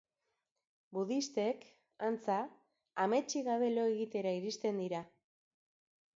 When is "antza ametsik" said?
2.07-3.47